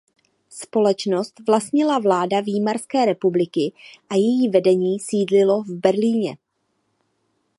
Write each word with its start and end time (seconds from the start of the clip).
Společnost 0.49 1.33
vlastnila 1.47 1.99
vláda 1.99 2.39
Výmarské 2.39 3.05
republiky 3.05 3.73
a 4.09 4.15
její 4.15 4.49
vedení 4.49 4.99
sídlilo 4.99 5.63
v 5.63 5.69
Berlíně. 5.69 6.37